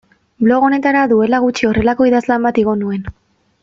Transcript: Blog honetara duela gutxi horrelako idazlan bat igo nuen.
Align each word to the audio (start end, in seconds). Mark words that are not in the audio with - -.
Blog 0.45 0.65
honetara 0.69 1.03
duela 1.13 1.41
gutxi 1.45 1.71
horrelako 1.71 2.11
idazlan 2.13 2.49
bat 2.51 2.63
igo 2.67 2.79
nuen. 2.85 3.09